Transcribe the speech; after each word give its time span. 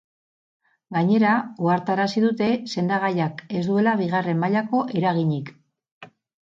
Gainera, 0.97 1.33
ohartarazi 1.67 2.25
dute 2.25 2.49
sendagaiak 2.79 3.47
ez 3.61 3.65
duela 3.71 3.97
bigarren 4.03 4.45
mailako 4.45 4.85
eraginik. 5.05 5.57